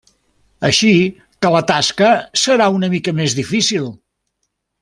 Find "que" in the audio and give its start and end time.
1.45-1.51